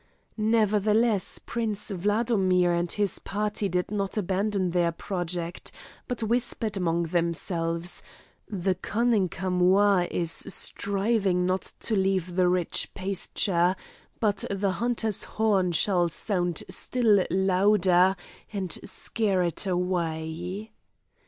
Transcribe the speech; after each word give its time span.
Nevertheless 0.37 1.37
Prince 1.37 1.91
Wladomir 1.91 2.71
and 2.73 2.91
his 2.91 3.19
party 3.19 3.69
did 3.69 3.91
not 3.91 4.17
abandon 4.17 4.71
their 4.71 4.91
project, 4.91 5.71
but 6.07 6.23
whispered 6.23 6.75
among 6.75 7.03
themselves: 7.03 8.01
"The 8.49 8.73
cunning 8.73 9.29
chamois 9.29 10.07
is 10.09 10.31
striving 10.31 11.45
not 11.45 11.73
to 11.81 11.95
leave 11.95 12.35
the 12.35 12.47
rich 12.49 12.89
pasture; 12.95 13.75
but 14.19 14.43
the 14.49 14.71
hunter's 14.71 15.21
horn 15.23 15.71
shall 15.71 16.09
sound 16.09 16.63
still 16.67 17.23
louder, 17.29 18.15
and 18.51 18.79
scare 18.83 19.43
it 19.43 19.67
away." 19.67 20.71